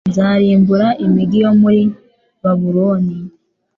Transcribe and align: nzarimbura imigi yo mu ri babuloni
nzarimbura 0.09 0.87
imigi 1.05 1.37
yo 1.43 1.51
mu 1.59 1.69
ri 1.75 1.83
babuloni 2.41 3.15